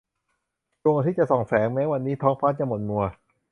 [0.83, 3.03] ดวงอาทิตย์จะส่องแสง แม้วันนี้ท้องฟ้าจะหม่นมัว